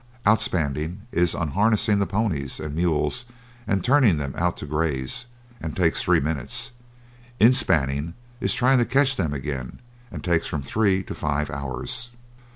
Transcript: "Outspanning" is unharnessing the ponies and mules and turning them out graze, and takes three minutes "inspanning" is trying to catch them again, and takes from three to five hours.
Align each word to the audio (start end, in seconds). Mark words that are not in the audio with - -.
"Outspanning" 0.25 1.01
is 1.11 1.35
unharnessing 1.35 1.99
the 1.99 2.07
ponies 2.07 2.59
and 2.59 2.73
mules 2.73 3.25
and 3.67 3.83
turning 3.85 4.17
them 4.17 4.33
out 4.35 4.67
graze, 4.67 5.27
and 5.61 5.77
takes 5.77 6.01
three 6.01 6.19
minutes 6.19 6.71
"inspanning" 7.39 8.15
is 8.39 8.55
trying 8.55 8.79
to 8.79 8.85
catch 8.85 9.15
them 9.15 9.31
again, 9.31 9.79
and 10.09 10.23
takes 10.23 10.47
from 10.47 10.63
three 10.63 11.03
to 11.03 11.13
five 11.13 11.51
hours. 11.51 12.09